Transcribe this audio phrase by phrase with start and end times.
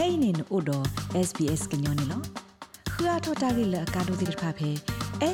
[0.00, 0.78] kainin odo
[1.28, 2.18] sbs gnyone lo
[2.92, 4.70] khua thota gi la ka do dir pha phe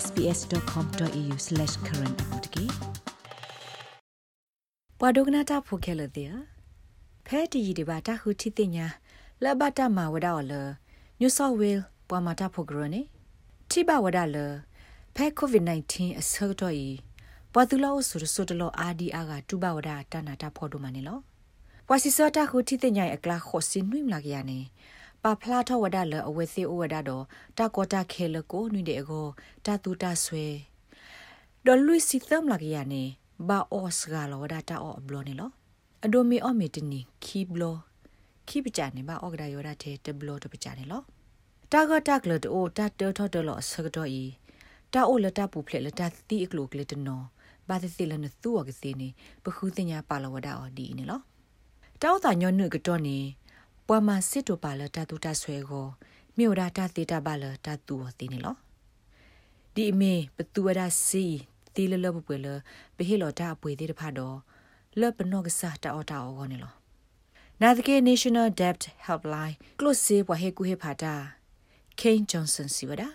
[0.02, 2.64] sbs.com.au/current apotki
[5.00, 6.30] ပဒုကနာတာဖိုခဲလတဲ့
[7.26, 8.86] ဖဲတီဒီဘာတာခုတီတင်ညာ
[9.44, 10.52] လဘတာမဝဒါော်လ
[11.20, 13.02] ညူဆော့ဝဲလ်ပွာမတာဖိုဂရနေ
[13.70, 14.36] တိဘဝဒါလ
[15.14, 16.88] ဖဲကိုဗစ် -19 အဆောတော့ဤ
[17.52, 21.18] ပွာသူလောဆူဆူတလောအာဒီအာကတူဘဝဒါတနာတာဖော်ဒူမနေလော
[21.88, 24.58] ပွာစီစတာခုတီတင်ညာအကလာခောစင်နွိမလာကရနေ
[25.22, 27.24] ပါဖလာထဝဒါလအဝဲစီအဝဒါတော့
[27.58, 29.26] တာကောတာခဲလကိုနွိတဲ့အကို
[29.66, 30.46] တာတူတာဆွဲ
[31.64, 33.02] ဒေါ်လူစီသမ်လာကရနေ
[33.48, 35.50] ဘာအော့စကလောဒါတာအော့ဘလောနေလော
[36.04, 37.76] အဒိုမီအော်မီတနီခီဘလော
[38.48, 41.02] ခီပကြနေဘာအော့ကဒါယောဒါတဲ့တဘလောတပကြနေလော
[41.72, 44.24] တာဂတာကလတိုတာတောထော်တလောဆကတော့ဤ
[44.92, 47.24] တာအိုလတာပူဖလက်လတာတီအကလိုကလတနော်
[47.68, 49.08] ဘာသစီလနသူဝကစီနေ
[49.44, 51.20] ပခုတင်ညာပါလဝဒါအော်ဒီနေလော
[52.02, 53.18] တောက်တာညွန်းနုကတော့နေ
[53.86, 55.86] ပွာမစစ်တိုပါလတာတူတာဆွဲကို
[56.36, 58.56] မြို့ဒါတာတေတာပါလတာတူော်သိနေလော
[59.74, 61.24] ဒီအမေပတူဝဒါစီ
[61.74, 62.46] တီလလပပွေလ
[62.96, 64.36] ဘဟီလောတာပွေသေးတဖတ်တော့
[65.00, 66.72] လပနော့ကစားတာအော်တာအော်ကောနေလော
[67.62, 71.14] နာဒကေ National Debt Helpline close စေဘဟေကူဟေဖာတာ
[72.00, 73.08] Kane Johnson စီဝဒါ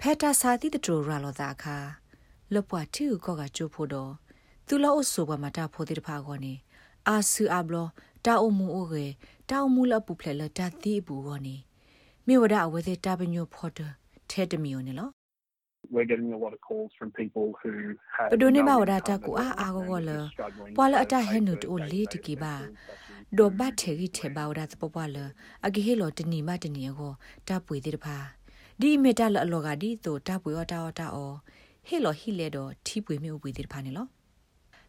[0.00, 1.76] ဖက်တာစာတိတတူရာလောတာခါ
[2.54, 4.12] လပွားတီကောကချိုးဖို့တော့
[4.66, 6.54] သူလောအဆိုဘမတာဖို့တိတဖာကောနေ
[7.08, 7.88] အာဆူအဘလော
[8.26, 9.06] တာအမှုအိုရေ
[9.50, 11.56] တာအမှုလပူဖလဲလတာတိဘူးကောနေ
[12.26, 13.78] မြေဝဒအဝဲသေးတာပညိုဖော်တ
[14.30, 15.10] ထဲတမီယိုနေလော
[15.94, 17.70] we're getting a lot of calls from people who
[18.16, 20.10] have ပဒိုနေမဝဒတာကိုအာအာကိုလ
[20.76, 22.54] ပွာလအတဟဲနုတိုလေးတကီပါ
[23.36, 25.16] ဒိုဘတ်ထေရီထေဘာဝဒသပပွာလ
[25.66, 27.12] အဂိဟေလောတနီမတနီကို
[27.48, 28.16] တပွေတိတဖာ
[28.80, 31.32] ဒီမေတလအလောကဒီတိုတပွေောတာတာအော
[31.86, 33.68] ဟေလောဟီလေတော့ထီပွေမြုပ်ပွေတိတ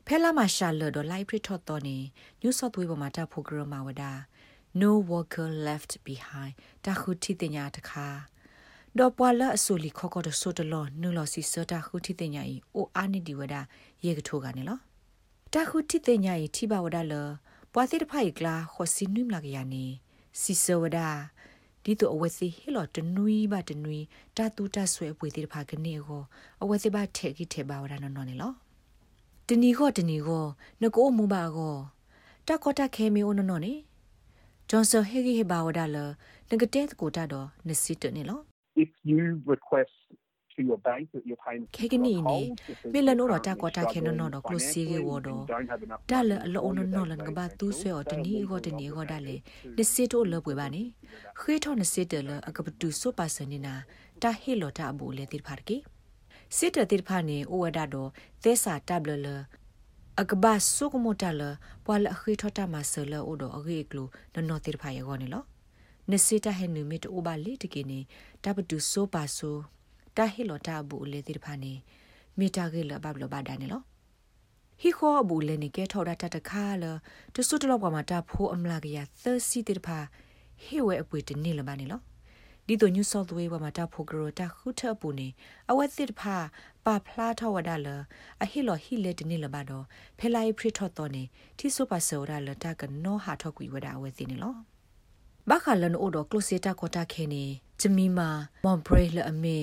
[0.08, 1.98] ဖာနေလောဖဲလာမရှာလတော့လိုက်ပရထော့တော့နေ
[2.42, 4.12] ညူဆော့သွေးပေါ်မှာတဖို့ဂရမဝဒါ
[4.82, 6.54] no worker left behind
[6.86, 8.08] တခုတီတင်ညာတခါ
[8.98, 13.62] ဒေါ်ပွာလအဆူလီခေါကောတဆိုတလောနူလောစီစတာခုတီတင်ညာဤအိုအာနိဒီဝဒါ
[14.06, 14.80] ရေကထိုးကနေလော
[15.54, 17.14] တခုတီတင်ညာဤထိဘဝဒါလ
[17.74, 19.86] ပွာတိတဖိုက်ကလာခောစီနွိမလာကရနေ
[20.42, 21.10] စီစဝဒါ
[21.84, 24.00] ဒီတော့အဝစီဟီလောတနွီဘတနွီ
[24.38, 26.24] တတူတဆွဲအပွေတိတဖာကနေကို
[26.62, 28.54] အဝစီဘထဲကိထဲဘဝဒါနော်နော်နေလော
[29.48, 30.46] တနီခောတနီခော
[30.82, 31.76] နကိုမူပါကော
[32.48, 33.74] တကောတခဲမီအိုနော်နော်နေ
[34.70, 35.98] ဂျွန်ဆာဟေဂီဟေဘာဝဒါလ
[36.50, 38.40] နဂတဲ့ကိုတတော့နစစ်တနေလော
[38.84, 39.22] if you
[39.54, 39.96] request
[40.56, 42.40] to your bank that your payment kegini ni
[42.94, 45.36] mila no ta ko ta khen no no klo si ge wo do
[46.12, 49.04] da le lo no no lan ga ba tu swe o tani go tani go
[49.12, 49.36] da le
[49.78, 50.84] ni si to lo pwe ba ni
[51.40, 53.74] khwe tho ni si de le a ga tu so pa sa ni na
[54.22, 55.42] ta he lo ta bu le tir
[56.52, 58.04] phar ki sit de tir pha ni o wa da do
[58.42, 59.36] te sa tab le le
[60.22, 61.42] အကဘာဆုကမတလ
[61.86, 64.04] ပွာလခိထတာမဆလအိုဒိုအဂေကလူ
[64.34, 65.44] နနောတိဖာယေဂောနီလော
[66.10, 68.00] နစီတာဟဲနုမီတိုဘာလီတကိနေ
[68.44, 69.58] တပတူဆိုပါဆို
[70.18, 71.74] တာဟီလောတာဘူးလေတိဖာနေ
[72.38, 73.82] မီတာကေလဘဘလဘာဒန်လော
[74.82, 76.86] ဟီခေါ်ဘူးလေနေကဲထော်တာတတခါလ
[77.36, 80.00] တဆုတလောက်ပါမှာတာဖိုးအမလာကရသစီတိဖာ
[80.64, 82.02] ဟေဝဲအပွေတနေလဘာနေလော
[82.68, 85.28] ဒီတို့ New South Wales မှာတာဖိုဂရတာခုထပူနေ
[85.72, 86.38] အဝက်စစ်ဖာ
[86.86, 87.88] ပါဖလာထဝဒါလ
[88.44, 89.86] အဟီလောဟီလက်တနေလဘာတော့
[90.20, 91.24] ဖဲလိုက်ဖရထော့တော်နေ
[91.60, 94.56] တိဆုပါဆောဒါလတာကနောဟာထော့ကွေဝဒါအဝက်စစ်နေလော
[95.50, 97.46] ဘာခလန်အိုဒကလိုစီတာကိုတာခဲနေ
[97.82, 98.30] ဂျမီမာ
[98.66, 99.60] မွန်ဘရေလအမေ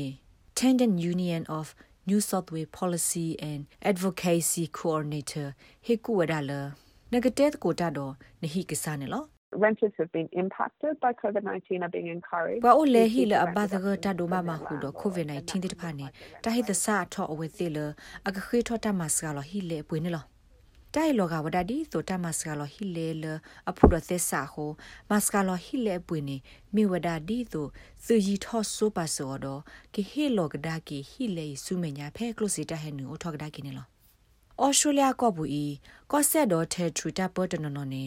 [0.59, 1.67] Tendon Union of
[2.09, 3.61] New South Wales Policy and
[3.91, 5.49] Advocacy Coordinator
[5.87, 6.53] ဟေကူဝဒါလ
[7.13, 12.63] နဂတက်ကိုတာတော့နဟိကစားနေလော renters have been impacted by COVID-19 are being encouraged.
[12.63, 15.63] Ba o le hi la ba da ga ta do ma ma hu do COVID-19
[15.63, 16.11] ti ta pha ne
[16.43, 17.95] ta hi da sa tho awe ti le
[18.27, 20.23] a ga khwe tho ta ma sa lo hi le pwe ne lo.
[20.95, 23.25] တိုင်လောကဝဒဒီဆိုတမစကလောဟီလေလ
[23.71, 24.71] အဖုဒသစ္စာဟို
[25.11, 26.37] မစကလောဟီလေပွေနေ
[26.75, 27.67] မိဝဒဒီဆို
[28.05, 29.61] သူရီထောဆိုပါဆိုတော့
[29.95, 33.87] ကိဟေလောကဒါကိဟီလေစုမညာဖဲကလုစီတဟဲနူထောကဒါကိနေလော
[34.63, 35.65] ဩစတြေးလျကောဘူဤ
[36.13, 38.05] ကောဆက်တော့ထဲထရတာပတ်တနနနေ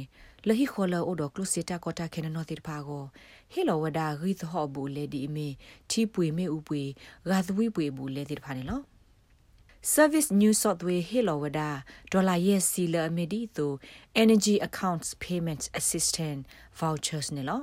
[0.48, 3.04] လဟိခေါ်လောအိုဒကလုစီတာကောတာခဲနနောတိဖာကို
[3.52, 5.48] ဟေလောဝဒါဂိသဟောဘူလေဒီမီ
[5.90, 6.84] တီပွေမေဥပွေ
[7.30, 8.82] ဂါသဝိပွေဘူလေတိဖာနေလော
[9.96, 11.70] Service New South Wales Helowada
[12.12, 13.66] dollar yes sila amedi to
[14.24, 16.40] Energy Accounts Payment Assistant
[16.80, 17.58] vouchers ne lo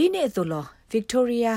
[0.00, 1.52] ဒီနေ့သို့လော Victoria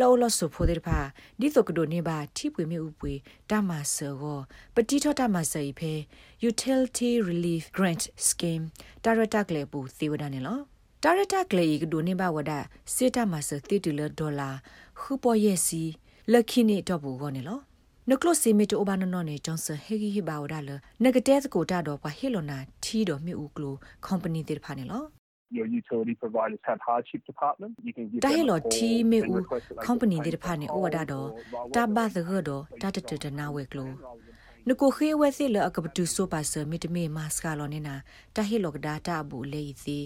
[0.00, 0.98] လောလောဆိုဖိုတဲ့ဖာ
[1.40, 3.12] ဒီတော့ကဒိုနေပါထိပွေမြဥပွေ
[3.50, 4.38] တမဆောကို
[4.74, 5.92] ပတိထောတမဆောဤဖဲ
[6.50, 8.64] Utility Relief Grant Scheme
[9.04, 10.58] Director ကလေးပူသေဝဒနေလော
[11.04, 12.52] Director ကလေးကဒိုနေပါဝဒ
[12.94, 14.50] စေတမဆောတိတူလဒေါ်လာ
[15.00, 15.82] ခုပေါ်ရဲ့စီ
[16.32, 17.60] လက်ခိနေတော့ဘူးကောနေလော
[18.10, 20.70] နကလစီမီတိုဘာနနော်နေဂျွန်ဆန်ဟေဂီဟီဘာဝဒါလ
[21.02, 25.04] နဂတဲစကိုတာတော့ဘဟီလိုနာထီတော့မြူကလိုကွန်ပဏီတေဖာနေလော
[25.56, 29.24] your utility providers have hardship department you can give တာဟီ them a လော် call တီမေဦး
[29.26, 31.30] and request that they company pay ဒီ the ဖာနေ toll ဩဝဒါတော့ or
[31.76, 34.26] တာ rather ဘာ than သဂတော့တာတတတနာဝဲကလို rather than
[34.68, 37.94] နကိုခေဝဲစီလအကပတူဆိုပါဆမီတမေမတ်စကလောနေနာ
[38.36, 39.98] တာဟီလောကဒါတာဘူးလေစီ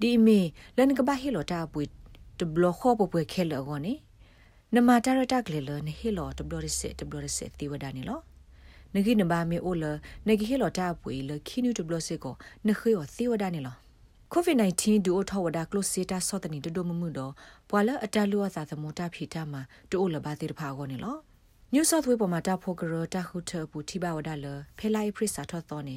[0.00, 0.40] ဒီမီ
[0.76, 1.84] လန်ကဘာဟီလောတာပွေ
[2.38, 3.94] တဘလခောပပွေခဲလောကောနေ
[4.74, 8.20] နမတာရတာကလေလနဟီလောတဘလရစစ်တဘလရစစ်တီဝဒနေလော
[8.94, 9.84] နဂိနဘာမေအိုလ
[10.26, 12.34] နဂိဟီလောတာပွေလခိနူတဘလစစ်ကို
[12.66, 13.76] နခေယောသီဝဒနေလော
[14.32, 17.32] COVID-19 ဒူအထောဝဒါကလိုစီတာဆော့တနီတဒိုမမှုတော့
[17.68, 19.60] ပွာလအတလူအသာသမတာဖီတာမှာ
[19.90, 21.16] တူအိုလဘာတိတဖာကောနေလော
[21.74, 24.46] New South Wales ပေါ်မှာတာဖိုဂရတာခုထပူတိဘဝဒါလ
[24.78, 25.96] ဖဲလိုက်ပရစ်စာထော့တော်နေ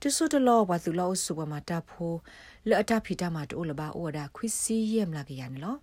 [0.00, 2.12] တဆုတလောဝါသူလောဆုပေါ်မှာတာဖို
[2.68, 5.76] လအတာဖီတာမှာတူလဘာအိုဒါခွီစီယမ်လာကရနေလော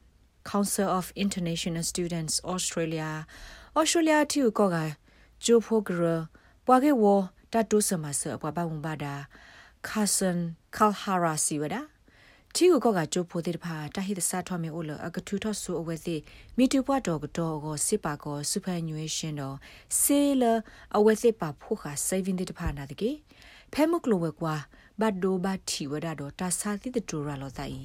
[0.52, 3.10] Council of International Students Australia
[3.80, 4.78] Australia တီကိုက
[5.46, 6.02] ဂျိုဖိုဂရ
[6.66, 7.04] ပွာကေဝ
[7.54, 9.16] တာတုစမဆအပွားပါဝဘာဒါ
[9.88, 10.40] Carson
[10.76, 11.82] Kalhara Siwada
[12.56, 16.16] တီကိုကကြိုဖိုတဲ့ဖာတဟိတစာထောမေအိုလအကထူထောဆူအဝဲစီ
[16.58, 19.58] မီတူပွားတော်ကတော့ကိုစစ်ပါကောစူပါညွေရှင်တော့
[20.00, 20.44] ဆေးလ
[20.96, 23.12] အဝဲစစ်ပါဖို့ခါ saving တဲ့ဖာနာတကေ
[23.74, 24.56] ဖဲမုကလိုဝဲကွာ
[25.02, 27.82] ဘတ်ဒိုဘတ်တီဝဒါတော့တာစာတိတတူရလောတိုင်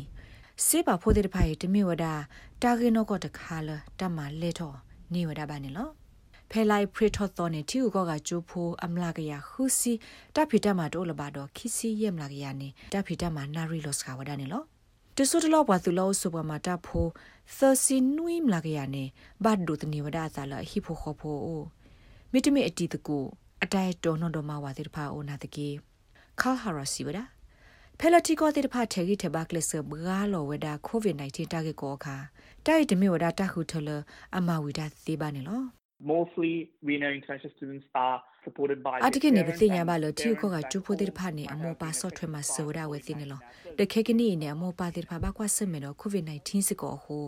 [0.67, 2.15] စေပါဖို့တဲ့ဖာရတမီဝဒါ
[2.63, 3.69] တာဂီနောကတခါလ
[4.01, 4.77] တမလေတော့
[5.13, 6.00] နေဝဒါပါနေလော
[6.51, 9.93] ဖဲလိုက်ပရထော့တော်နေတီကိုကကြိုဖိုးအမလာကရခူစီ
[10.35, 14.63] တဖီတမတိုးလပါတော့ခီစီယမ်လာကရနေတဖီတမနာရီလော့စကဝဒနေလော
[15.17, 17.07] တဆုတလောဘွာသူလောဆုပမာတာဖို
[17.57, 19.05] သစီနွိမလာကရနေ
[19.45, 21.63] ဘတ်ဒုတနေဝဒသလာဟီဖိုခေါဖိုအို
[22.33, 23.19] မီတမီအတီတကူ
[23.65, 25.69] အတိုင်တော်နော်တော်မဝါတိဖာအိုနာတကေ
[26.41, 27.25] ခါဟာရာစီဝဒါ
[27.99, 32.17] ဖဲလတီကိုတိဖာထေဂီထေဘကလစဘဂါလောဝဒါကိုဗစ် -19 တာဂက်ကိုအခါ
[32.67, 33.89] တိုက်တမီဝဒါတခုထလ
[34.37, 40.57] အမဝီဒါသေးပါနေလော Mostly, we know international students are supported by အတ their ကိနေ parents ပတိညာ and ပါလတီကိုက
[40.57, 43.41] parents ကျူဖိုတဲ့ဖာနေအမောပါဆော့ထွဲမှာဆိုရဝဲတင်နေလော
[43.79, 47.25] တခေကနီနေအမောပါတဲ့ဖာဘကွာစမေတော့ကိုဗစ် -19 စကောဟို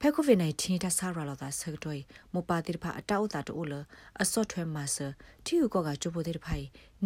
[0.00, 2.00] ဖဲကိုဗစ် -19 တဆာရလာတာဆက်တော့
[2.34, 3.74] မောပါတဲ့ဖာအတောက်တာတိုးလ
[4.22, 4.96] အဆော့ထွဲမှာဆ
[5.44, 6.54] တီကိုကကျူဖိုတဲ့ဖာ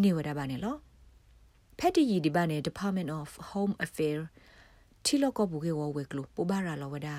[0.03, 0.77] နေဝရပါနေလော
[1.79, 4.27] ဖက်တီယီဒီဘာနေ Department of Home Affairs
[5.05, 7.17] တီလောကဘူကေဝဝဲကလူပူဘာရာလောဝဒါ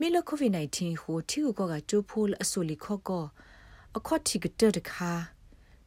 [0.00, 3.24] မီလကိုဗစ် -19 ဟိုတီကိုကကျူဖိုအဆူလီခော့ကော
[3.96, 5.12] အခေါ်တီကတဲ့တခါ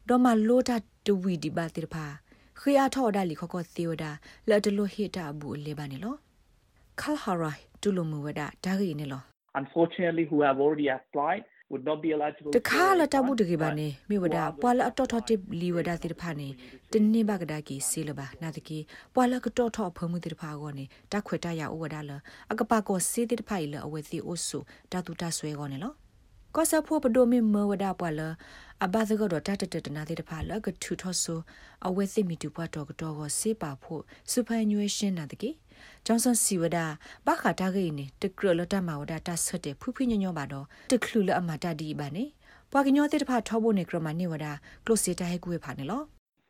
[0.08, 0.76] ဒေါ်မလိုတာ
[1.06, 2.06] တဝီဒီပါတိဖာ
[2.58, 4.10] ခရီးအထော်ဒါလီခကောသီယိုဒါ
[4.48, 6.14] လက်တလိုဟီတာဘူးလေပါနေလော
[7.00, 9.22] ခါဟာရိုင်တူလိုမူဝဒါဒါဂီနေလော
[9.60, 11.42] unfortunately who have already applied
[11.72, 16.48] would not be eligible တခါလာတဘူးတကေပါနေမိဝဒါပွာလာအတော်တော်တိလီဝဒါတိဖာနေ
[16.92, 18.78] တနေဘကဒါကီစီလပါနာတကီ
[19.14, 22.10] ပွာလာကတော်တော်ဖမှုတိဖာကောနေတခွေတရဩဝဒါလ
[22.52, 24.58] အကပကောစီတိဖာလအဝဲစီအိုဆု
[24.92, 25.92] တတူတဆွဲကောနေလော
[26.56, 28.20] ကောဆာဖို့ပဒိုမီမဝဒါပွာလ
[28.84, 31.34] အဘသကတော့တတတတနာတိတဖာလကထူထောဆူ
[31.86, 35.50] အဝဲသိမီတူပွားတော့ကတော့ကိုစေးပါဖို့စူပါညွေရှင်းနာတကေ
[36.06, 36.86] ဂျွန်ဆန်စီဝဒါ
[37.26, 42.24] ဘခါတာဂိနေတကရလတမဝဒါတဆတ်တဲ့ဖူဖူညညောပါတော့တခလူလအမတာဒီပါနေ
[42.72, 44.52] ပွာကညောတိတဖာထောဖို့နေကရမနေဝဒါ
[44.84, 46.02] ကလိုစီတာဟဲကူဖာနေလော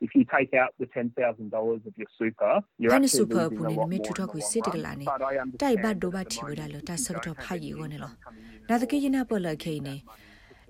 [0.02, 3.70] if you take out the $10,000 of your super, you're Hani actually super losing a
[3.70, 4.82] puni lot me more tu in to the ku long sit run.
[4.84, 5.05] la ni.
[5.05, 6.94] But I Tai ba understand do ba that at the thi da moment lo ta
[6.94, 8.11] you sak don't to have pha yi the go ne lo.
[8.11, 8.90] income coming in Na at the all.
[8.90, 10.05] ke yina pa la ke ne.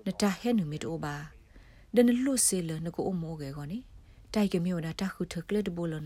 [0.05, 1.31] Na ta he nu mi to ba.
[1.95, 3.83] Den lu se le na ko o mo ge go ni.
[4.31, 5.97] Tai ke mi wa ta khu thuk le de bo lo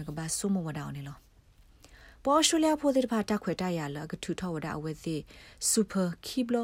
[2.30, 5.16] ပေါ်ရှူလျာဖိုတဲ့ဖာတက်ခွေတရလာကထူထောဝဒအဝဲစီ
[5.70, 6.58] စူပါခီဘလ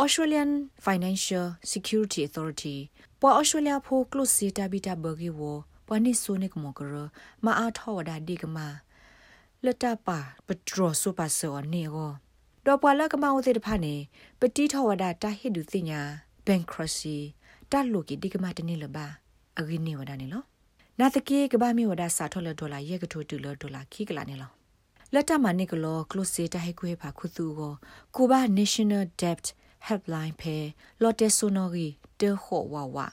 [0.02, 0.50] Australian
[0.87, 2.76] Financial Security Authority
[3.21, 5.40] ပွာ Australia ဖိုကလုစီတာဘီတာဘဂီဝ
[5.87, 6.95] ပွာနိဆိုနိကမကရ
[7.45, 8.59] မအားထောဝဒဒီကမ
[9.64, 12.11] လတပါပထရဆူပါဆောနေကို
[12.66, 13.95] တော့ပွာလကမဝတဲ့တဖာနေ
[14.40, 16.00] ပတိထောဝဒတာဟိဒူတင်ညာ
[16.47, 17.19] bankruptcy
[17.71, 19.07] တလုကီဒီကမတနေလပါ
[19.59, 20.42] အဂိနေဝဒနေလော
[20.99, 24.50] နာတကေကဘာမီဝဒါစာထော်လဒေါ်လာယေကထိုတူလဒေါ်လာခိကလာနေလော
[25.14, 27.73] လက်တမနိကလောကလုစေတဟိကွေဖာခုသူကို
[28.16, 29.47] ကိုဘာ National Debt
[29.87, 30.57] Helpline ဖဲ
[31.02, 31.87] လော်တက်ဆိုနော်ဂီ
[32.21, 33.07] တေဟောဝါဝါ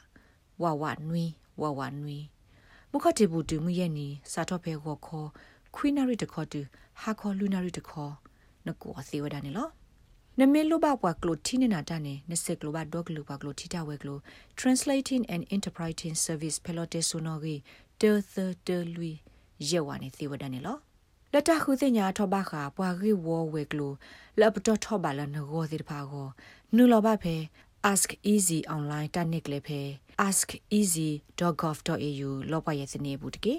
[0.62, 1.26] ဝါဝါနွီ
[1.62, 2.18] ဝါဝါနွီ
[2.92, 5.30] မခတိဘူးတူမရဲ့နီစာထော်ဖဲကိုခေါ်
[5.76, 6.62] ခွီနာရီတခေါ်တူ
[7.02, 8.14] ဟာခေါ်လူနာရီတခေါ်
[8.68, 9.68] နကိုအသေးဝဒနေလော
[10.42, 14.20] နမေလိုဘပွားကလိုတီနေနာတနေနစက်ကလိုဘဒေါကလိုဘကလိုတီတာဝဲကလို
[14.60, 17.58] translating and interpreting service pelote sonogi
[18.02, 19.14] de the de lui
[19.70, 20.78] ရေဝါနေသေးဝဒနေလော
[21.34, 23.94] လက်တခုစညာထောဘခါပွာရီဝဝဲကလို
[24.40, 26.28] လပ်တော့ထောပါလနဂောသေးတဖာကို
[26.76, 27.36] နူလောဘဖဲ
[27.92, 29.82] ask easy online တနစ်လေဖဲ
[30.28, 33.56] askeasy.gov.au လောပရဲ့စနေဘူးတကေ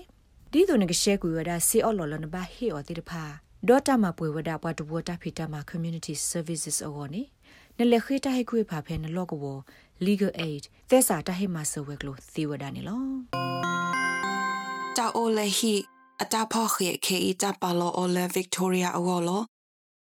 [0.53, 3.25] ဒီတို့ငကရှဲကူရတာစီအော်လော်လနဘဟေအော်သေးတဖာ
[3.67, 7.23] ဒေါ်တာမပွေဝဒပွားတဘောတာဖီတာမ community services အော်နေ
[7.79, 9.45] နလေခိတာဟိခွေဖာဖဲနလော့ကဝ
[10.07, 13.03] legal aid သဲစာတဟိမဆဝဲကလို့သီဝဒနေလော
[14.97, 15.75] တာအိုလေဟီ
[16.23, 19.43] အတာဖော့ခေခေအတာပါလောအိုလေဗစ်တိုးရီယာအောလော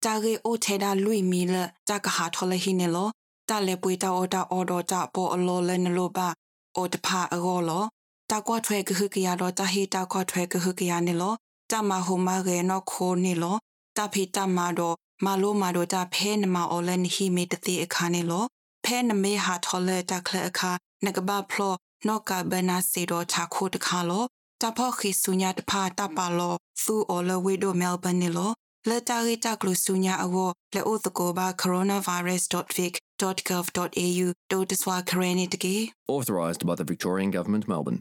[0.06, 1.56] တာဂေအိုထေဒါလူီမီလ
[1.90, 3.10] တာကဟာထော်လေဟီနေလော
[3.50, 6.28] တာလေပွေတာအော်တာအော်ဒိုတာပေါ်အလောလဲနလောပါ
[6.76, 7.84] အိုတဖာအောလော
[8.32, 11.34] တာကွာထွဲကဟကရတော့တာဟီတာကွာထွဲကဟကရနေလော
[11.72, 13.58] တာမဟိုမာရေနော်ခိုနေလော
[13.98, 14.96] တာဖီတာမာတော့
[15.26, 18.46] မာလိုမာတော့တာဖဲနမအော်လဲနဟီမီတတိအခါနေလော
[18.86, 20.72] ဖဲနမေဟာထော်လဲတာခလအခါ
[21.06, 21.74] နကဘာဖလော
[22.08, 24.26] နော့ကဘနာစီတော့ချာခိုတခါလော
[24.62, 28.52] တဖခိဆုညာတဖာတပါလောသူအော်လဝေဒိုမဲလ်ဘန်နီလော
[28.90, 30.36] လက်တာရီတာကလူဆုညာအဝ
[30.76, 35.76] လေအိုတကိုဘာ coronavirus.vic.gov.au ဒိုတဆွာခရနေတကေ
[36.16, 38.00] Authorised by the Victorian Government, Melbourne.